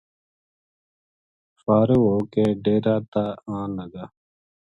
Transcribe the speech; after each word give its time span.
فارغ 1.61 2.01
ہو 2.09 2.17
کے 2.33 2.45
ڈیرا 2.63 2.95
تا 3.11 3.25
آں 3.55 3.67
لگا 3.77 4.05